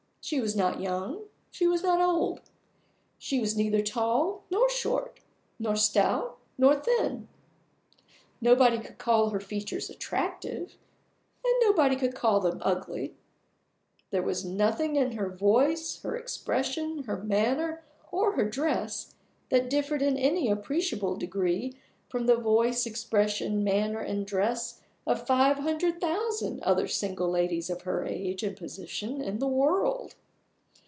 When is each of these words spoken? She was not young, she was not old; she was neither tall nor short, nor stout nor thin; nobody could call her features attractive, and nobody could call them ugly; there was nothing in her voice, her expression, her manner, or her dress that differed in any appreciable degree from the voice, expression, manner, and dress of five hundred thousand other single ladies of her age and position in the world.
She 0.23 0.39
was 0.39 0.55
not 0.55 0.79
young, 0.79 1.23
she 1.49 1.65
was 1.65 1.81
not 1.81 1.99
old; 1.99 2.41
she 3.17 3.39
was 3.39 3.57
neither 3.57 3.81
tall 3.81 4.43
nor 4.51 4.69
short, 4.69 5.19
nor 5.57 5.75
stout 5.75 6.37
nor 6.59 6.75
thin; 6.75 7.27
nobody 8.39 8.77
could 8.77 8.99
call 8.99 9.31
her 9.31 9.39
features 9.39 9.89
attractive, 9.89 10.77
and 11.43 11.53
nobody 11.61 11.95
could 11.95 12.13
call 12.13 12.39
them 12.39 12.61
ugly; 12.61 13.15
there 14.11 14.21
was 14.21 14.45
nothing 14.45 14.95
in 14.95 15.13
her 15.13 15.27
voice, 15.27 15.99
her 16.03 16.15
expression, 16.15 17.03
her 17.05 17.17
manner, 17.17 17.83
or 18.11 18.33
her 18.33 18.47
dress 18.47 19.15
that 19.49 19.71
differed 19.71 20.03
in 20.03 20.17
any 20.17 20.51
appreciable 20.51 21.15
degree 21.15 21.75
from 22.07 22.27
the 22.27 22.37
voice, 22.37 22.85
expression, 22.85 23.63
manner, 23.63 23.99
and 23.99 24.27
dress 24.27 24.77
of 25.07 25.25
five 25.25 25.57
hundred 25.57 25.99
thousand 25.99 26.61
other 26.61 26.87
single 26.87 27.27
ladies 27.27 27.71
of 27.71 27.81
her 27.81 28.05
age 28.05 28.43
and 28.43 28.55
position 28.55 29.19
in 29.19 29.39
the 29.39 29.47
world. 29.47 30.13